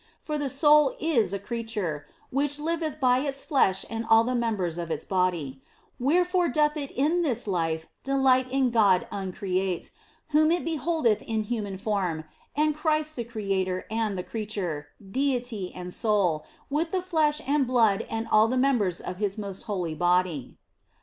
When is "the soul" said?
0.39-0.95